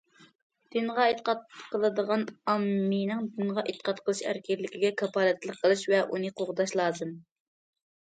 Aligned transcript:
دىنغا 0.75 1.03
ئېتىقاد 1.07 1.41
قىلىدىغان 1.73 2.23
ئاممىنىڭ 2.53 3.27
دىنغا 3.35 3.63
ئېتىقاد 3.73 4.01
قىلىش 4.07 4.21
ئەركىنلىكىگە 4.31 4.91
كاپالەتلىك 5.03 5.61
قىلىش 5.67 5.85
ۋە 5.93 6.01
ئۇنى 6.07 6.33
قوغداش 6.41 6.75
لازىم. 6.81 7.13